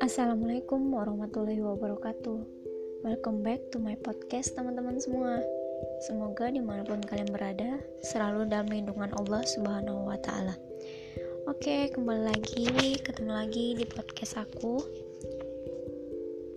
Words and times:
Assalamualaikum 0.00 0.88
warahmatullahi 0.88 1.60
wabarakatuh. 1.60 2.40
Welcome 3.04 3.44
back 3.44 3.60
to 3.68 3.76
my 3.76 3.92
podcast 4.00 4.56
teman-teman 4.56 4.96
semua. 5.04 5.36
Semoga 6.08 6.48
di 6.48 6.64
mana 6.64 6.80
pun 6.80 7.04
kalian 7.04 7.28
berada 7.28 7.76
Selalu 8.00 8.48
dalam 8.48 8.72
lindungan 8.72 9.12
Allah 9.20 9.44
subhanahu 9.44 10.08
wa 10.08 10.16
ta'ala. 10.16 10.56
Oke 11.52 11.92
kembali 11.92 12.32
lagi 12.32 12.96
Ketemu 13.04 13.32
lagi 13.36 13.76
di 13.76 13.84
podcast 13.84 14.40
aku. 14.40 14.80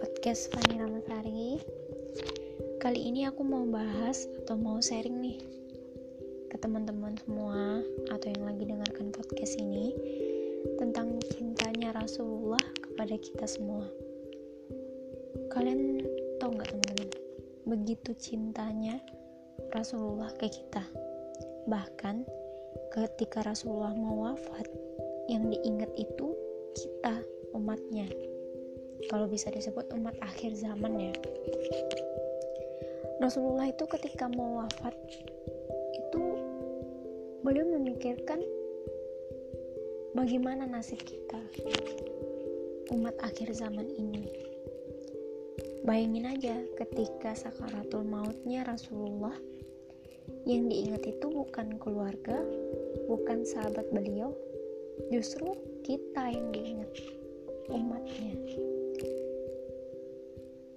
Podcast 0.00 0.48
Fani 0.56 0.80
Ramasari. 0.80 1.60
Kali 2.80 3.12
ini 3.12 3.28
aku 3.28 3.44
mau 3.44 3.68
bahas 3.68 4.24
Atau 4.40 4.56
mau 4.56 4.80
sharing 4.80 5.20
nih 5.20 5.57
Teman-teman 6.58 7.14
semua 7.22 7.82
Atau 8.10 8.34
yang 8.34 8.44
lagi 8.50 8.66
dengarkan 8.66 9.14
podcast 9.14 9.54
ini 9.58 9.94
Tentang 10.78 11.22
cintanya 11.30 11.94
Rasulullah 11.94 12.62
kepada 12.82 13.14
kita 13.14 13.46
semua. 13.46 13.86
Kalian 15.54 16.02
tahu 16.42 16.58
nggak 16.58 16.70
teman-teman? 16.74 17.08
Begitu 17.62 18.10
cintanya 18.18 18.98
Rasulullah 19.70 20.34
ke 20.34 20.50
kita. 20.50 20.82
Bahkan 21.70 22.26
ketika 22.90 23.46
Rasulullah 23.46 23.94
mau 23.94 24.26
wafat, 24.26 24.66
yang 25.30 25.46
diingat 25.46 25.94
itu 25.94 26.34
kita 26.74 27.22
umatnya. 27.54 28.10
Kalau 29.06 29.30
bisa 29.30 29.54
disebut 29.54 29.94
umat 29.94 30.18
akhir 30.24 30.58
zaman 30.58 30.98
ya. 30.98 31.14
Rasulullah 33.22 33.70
itu 33.70 33.84
ketika 33.86 34.26
mau 34.26 34.62
wafat 34.64 34.94
beliau 37.48 37.64
memikirkan 37.80 38.44
bagaimana 40.12 40.68
nasib 40.68 41.00
kita 41.00 41.40
umat 42.92 43.16
akhir 43.24 43.56
zaman 43.56 43.88
ini. 43.88 44.28
Bayangin 45.80 46.28
aja 46.28 46.60
ketika 46.76 47.32
sakaratul 47.32 48.04
mautnya 48.04 48.68
Rasulullah 48.68 49.32
yang 50.44 50.68
diingat 50.68 51.08
itu 51.08 51.24
bukan 51.24 51.80
keluarga, 51.80 52.36
bukan 53.08 53.48
sahabat 53.48 53.88
beliau, 53.96 54.36
justru 55.08 55.48
kita 55.88 56.28
yang 56.28 56.52
diingat 56.52 56.92
umatnya. 57.72 58.36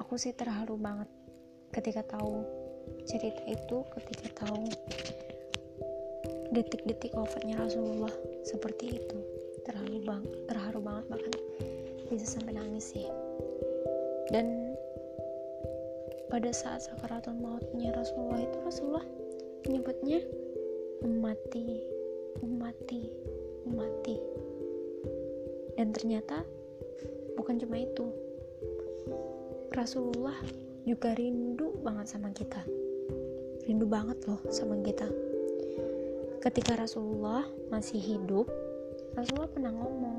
Aku 0.00 0.16
sih 0.16 0.32
terharu 0.32 0.80
banget 0.80 1.12
ketika 1.76 2.16
tahu 2.16 2.40
cerita 3.04 3.44
itu, 3.52 3.84
ketika 4.00 4.48
tahu 4.48 4.64
detik-detik 6.54 7.18
wafatnya 7.18 7.58
Rasulullah 7.58 8.14
seperti 8.46 9.02
itu. 9.02 9.18
Terharu 9.66 9.98
bang 10.06 10.22
terharu 10.46 10.78
banget 10.78 11.04
bahkan 11.10 11.34
bisa 12.06 12.38
sampai 12.38 12.54
nangis 12.54 12.94
sih. 12.94 13.10
Dan 14.30 14.78
pada 16.30 16.54
saat 16.54 16.86
sakaratul 16.86 17.34
mautnya 17.42 17.90
Rasulullah 17.90 18.38
itu 18.38 18.56
Rasulullah 18.62 19.06
menyebutnya 19.66 20.22
umati 21.02 21.82
umati 22.38 23.02
umati. 23.66 24.16
Dan 25.74 25.90
ternyata 25.90 26.46
bukan 27.34 27.58
cuma 27.58 27.82
itu. 27.82 28.06
Rasulullah 29.74 30.38
juga 30.86 31.18
rindu 31.18 31.74
banget 31.82 32.14
sama 32.14 32.30
kita. 32.30 32.62
Rindu 33.66 33.90
banget 33.90 34.22
loh 34.28 34.38
sama 34.54 34.78
kita 34.84 35.23
ketika 36.44 36.76
Rasulullah 36.76 37.48
masih 37.72 37.96
hidup 37.96 38.44
Rasulullah 39.16 39.48
pernah 39.48 39.72
ngomong 39.72 40.18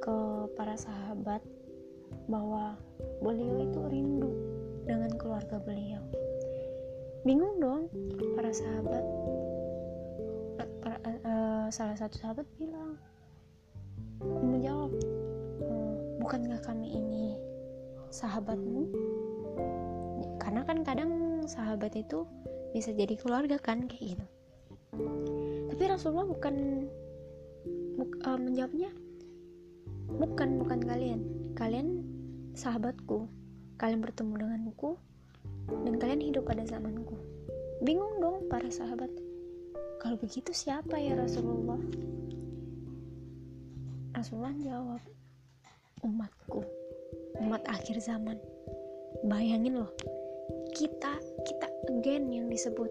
ke 0.00 0.16
para 0.56 0.72
sahabat 0.80 1.44
bahwa 2.24 2.80
beliau 3.20 3.68
itu 3.68 3.80
rindu 3.92 4.32
dengan 4.88 5.12
keluarga 5.20 5.60
beliau. 5.60 6.00
Bingung 7.22 7.60
dong 7.60 7.92
para 8.32 8.48
sahabat. 8.48 9.04
Para, 10.80 10.96
uh, 11.04 11.66
salah 11.68 11.94
satu 11.94 12.16
sahabat 12.18 12.46
bilang, 12.56 12.96
menjawab, 14.24 14.90
uh, 15.68 15.94
bukankah 16.18 16.58
kami 16.64 16.96
ini 16.96 17.36
sahabatmu? 18.08 18.88
Karena 20.40 20.64
kan 20.64 20.80
kadang 20.82 21.44
sahabat 21.44 21.92
itu 21.94 22.24
bisa 22.72 22.90
jadi 22.90 23.14
keluarga 23.20 23.60
kan 23.60 23.86
kayak 23.86 24.16
gitu. 24.16 24.26
Tapi 24.92 25.88
Rasulullah 25.88 26.28
bukan 26.28 26.84
buk, 27.96 28.12
uh, 28.28 28.36
menjawabnya 28.36 28.92
bukan 30.20 30.60
bukan 30.60 30.80
kalian. 30.84 31.20
Kalian 31.56 32.04
sahabatku. 32.52 33.24
Kalian 33.80 34.04
bertemu 34.04 34.32
denganku 34.36 35.00
dan 35.88 35.96
kalian 35.96 36.20
hidup 36.20 36.44
pada 36.44 36.62
zamanku. 36.68 37.16
Bingung 37.80 38.20
dong 38.20 38.46
para 38.52 38.68
sahabat. 38.68 39.08
Kalau 39.98 40.20
begitu 40.20 40.52
siapa 40.52 41.00
ya 41.00 41.16
Rasulullah? 41.16 41.80
Rasulullah 44.12 44.54
jawab 44.60 45.02
umatku. 46.04 46.62
Umat 47.40 47.64
akhir 47.64 47.96
zaman. 48.04 48.36
Bayangin 49.24 49.82
loh 49.82 49.90
kita 50.72 51.16
kita 51.44 51.66
again 51.92 52.32
yang 52.32 52.48
disebut 52.48 52.88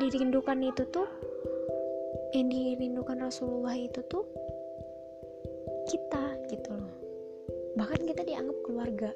dirindukan 0.00 0.64
itu 0.64 0.82
tuh 0.88 1.04
yang 2.32 2.48
dirindukan 2.48 3.20
Rasulullah 3.20 3.76
itu 3.76 4.00
tuh 4.08 4.24
kita 5.92 6.40
gitu 6.48 6.72
loh. 6.72 6.94
Bahkan 7.76 8.08
kita 8.08 8.24
dianggap 8.24 8.58
keluarga 8.64 9.10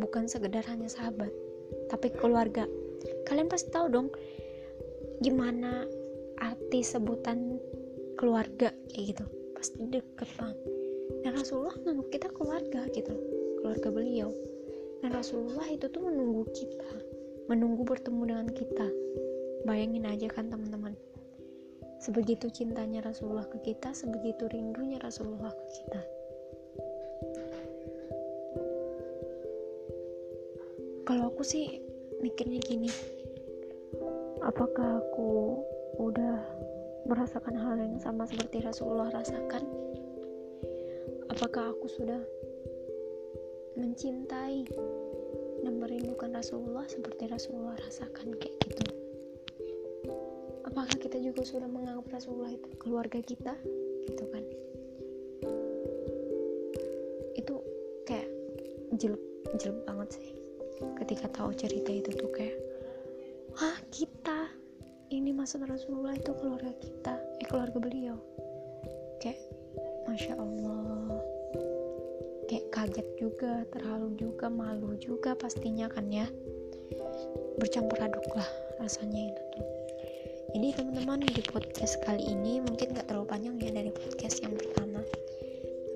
bukan 0.00 0.24
sekedar 0.24 0.64
hanya 0.72 0.88
sahabat 0.88 1.28
tapi 1.92 2.08
keluarga. 2.16 2.64
Kalian 3.28 3.52
pasti 3.52 3.68
tahu 3.68 3.92
dong 3.92 4.08
gimana 5.20 5.84
arti 6.40 6.80
sebutan 6.80 7.60
keluarga 8.16 8.72
kayak 8.88 9.04
gitu. 9.12 9.24
Pasti 9.52 9.84
deket 9.84 10.28
banget. 10.40 10.58
Dan 11.20 11.36
Rasulullah 11.36 11.76
menganggap 11.84 12.08
kita 12.08 12.28
keluarga 12.32 12.80
gitu 12.96 13.14
keluarga 13.60 13.88
beliau. 13.92 14.32
Dan 15.04 15.12
Rasulullah 15.12 15.68
itu 15.68 15.92
tuh 15.92 16.08
menunggu 16.08 16.48
kita 16.56 16.90
menunggu 17.46 17.86
bertemu 17.86 18.22
dengan 18.26 18.48
kita 18.50 19.05
bayangin 19.66 20.06
aja 20.06 20.30
kan 20.30 20.46
teman-teman 20.46 20.94
Sebegitu 21.96 22.52
cintanya 22.52 23.00
Rasulullah 23.00 23.48
ke 23.48 23.58
kita, 23.64 23.96
sebegitu 23.96 24.44
rindunya 24.52 25.00
Rasulullah 25.00 25.48
ke 25.48 25.66
kita. 25.80 26.02
Kalau 31.02 31.32
aku 31.32 31.40
sih 31.40 31.80
mikirnya 32.20 32.60
gini, 32.60 32.92
apakah 34.44 35.00
aku 35.00 35.62
udah 35.96 36.36
merasakan 37.08 37.56
hal 37.56 37.74
yang 37.80 37.96
sama 37.96 38.28
seperti 38.28 38.60
Rasulullah 38.60 39.08
rasakan? 39.10 39.64
Apakah 41.32 41.72
aku 41.72 41.88
sudah 41.88 42.20
mencintai 43.74 44.68
dan 45.64 45.74
merindukan 45.80 46.28
Rasulullah 46.36 46.84
seperti 46.86 47.26
Rasulullah 47.26 47.74
rasakan 47.80 48.36
kayak 48.36 48.56
gitu? 48.68 48.95
Apakah 50.76 51.00
kita 51.00 51.16
juga 51.24 51.40
sudah 51.40 51.72
menganggap 51.72 52.04
Rasulullah 52.12 52.52
itu 52.52 52.68
keluarga 52.76 53.16
kita? 53.24 53.56
Gitu 54.12 54.24
kan. 54.28 54.44
Itu 57.32 57.64
kayak 58.04 58.28
jelek 59.00 59.24
jelek 59.56 59.80
banget 59.88 60.20
sih. 60.20 60.36
Ketika 61.00 61.32
tahu 61.32 61.56
cerita 61.56 61.88
itu 61.88 62.12
tuh 62.12 62.28
kayak 62.28 62.60
ah 63.56 63.80
kita? 63.88 64.52
Ini 65.08 65.32
maksud 65.32 65.64
Rasulullah 65.64 66.12
itu 66.12 66.36
keluarga 66.36 66.68
kita? 66.76 67.24
Eh 67.40 67.48
keluarga 67.48 67.80
beliau? 67.80 68.20
Kayak 69.24 69.40
masya 70.04 70.36
Allah. 70.36 71.24
Kayak 72.52 72.68
kaget 72.68 73.08
juga 73.16 73.64
terhalu 73.72 74.12
juga 74.20 74.52
malu 74.52 74.92
juga 75.00 75.32
pastinya 75.40 75.88
kan 75.88 76.04
ya. 76.12 76.28
Bercampur 77.56 77.96
aduk 77.96 78.28
lah 78.36 78.50
rasanya 78.76 79.32
itu 79.32 79.42
tuh 79.56 79.75
jadi 80.56 80.72
teman-teman 80.72 81.20
di 81.20 81.44
podcast 81.52 82.00
kali 82.00 82.32
ini 82.32 82.64
mungkin 82.64 82.96
gak 82.96 83.12
terlalu 83.12 83.28
panjang 83.28 83.60
ya 83.60 83.76
dari 83.76 83.92
podcast 83.92 84.40
yang 84.40 84.56
pertama. 84.56 85.04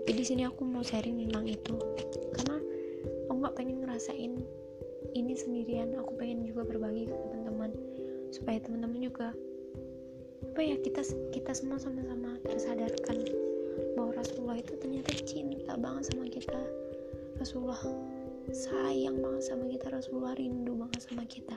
Tapi 0.05 0.13
di 0.13 0.21
sini 0.21 0.45
aku 0.45 0.69
mau 0.69 0.85
sharing 0.85 1.17
tentang 1.17 1.49
itu. 1.49 1.81
Karena 2.37 2.61
aku 3.25 3.41
nggak 3.41 3.57
pengen 3.57 3.81
ngerasain 3.81 4.37
ini 5.17 5.33
sendirian. 5.33 5.97
Aku 5.97 6.13
pengen 6.21 6.45
juga 6.45 6.69
berbagi 6.69 7.09
ke 7.09 7.17
teman-teman. 7.25 7.73
Supaya 8.37 8.61
teman-teman 8.61 9.01
juga 9.01 9.33
apa 10.45 10.61
ya 10.61 10.77
kita 10.77 11.09
kita 11.33 11.57
semua 11.57 11.81
sama-sama 11.81 12.37
tersadarkan 12.45 13.17
bahwa 13.97 14.13
Rasulullah 14.13 14.61
itu 14.61 14.77
ternyata 14.77 15.09
cinta 15.25 15.73
banget 15.81 16.13
sama 16.13 16.29
kita. 16.29 16.61
Rasulullah 17.41 17.81
sayang 18.53 19.25
banget 19.25 19.41
sama 19.41 19.73
kita. 19.73 19.89
Rasulullah 19.89 20.37
rindu 20.37 20.77
banget 20.77 21.01
sama 21.01 21.25
kita. 21.25 21.57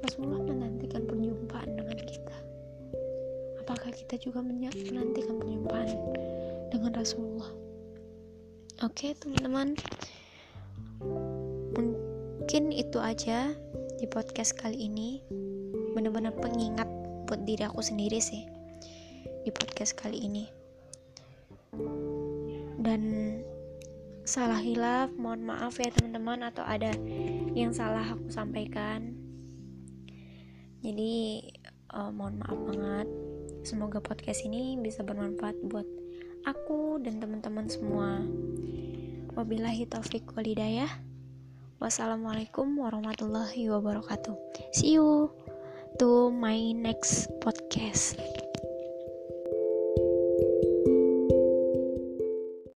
Rasulullah 0.00 0.40
menantikan 0.40 0.67
kita 3.92 4.20
juga 4.20 4.44
menantikan 4.44 5.40
perjumpaan 5.40 5.88
dengan 6.68 6.92
Rasulullah. 6.92 7.50
Oke 8.86 9.10
okay, 9.10 9.18
teman-teman. 9.18 9.74
Mungkin 11.74 12.70
itu 12.70 12.98
aja 13.02 13.50
di 13.98 14.06
podcast 14.06 14.54
kali 14.54 14.86
ini. 14.86 15.22
Benar-benar 15.98 16.36
pengingat 16.38 16.86
buat 17.26 17.42
diri 17.42 17.66
aku 17.66 17.82
sendiri 17.82 18.22
sih 18.22 18.46
di 19.42 19.50
podcast 19.50 19.98
kali 19.98 20.22
ini. 20.22 20.44
Dan 22.78 23.02
salah 24.22 24.62
hilaf 24.62 25.10
mohon 25.18 25.42
maaf 25.42 25.80
ya 25.82 25.90
teman-teman 25.90 26.46
atau 26.46 26.62
ada 26.62 26.94
yang 27.58 27.74
salah 27.74 28.14
aku 28.14 28.30
sampaikan. 28.30 29.18
Jadi 30.86 31.42
uh, 31.90 32.14
mohon 32.14 32.38
maaf 32.38 32.58
banget 32.70 33.27
semoga 33.62 34.02
podcast 34.02 34.42
ini 34.44 34.78
bisa 34.80 35.02
bermanfaat 35.06 35.54
buat 35.66 35.86
aku 36.46 37.02
dan 37.02 37.22
teman-teman 37.22 37.66
semua. 37.68 38.22
Wabillahi 39.38 39.86
taufik 39.86 40.26
walidayah 40.34 40.90
wassalamualaikum 41.78 42.74
warahmatullahi 42.74 43.70
wabarakatuh. 43.70 44.34
See 44.74 44.98
you 44.98 45.30
to 46.02 46.34
my 46.34 46.74
next 46.74 47.30
podcast 47.38 48.18